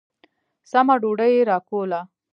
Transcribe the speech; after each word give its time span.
سمه 0.71 0.95
ډوډۍ 1.01 1.31
يې 1.37 1.43
راکوله. 1.51 1.99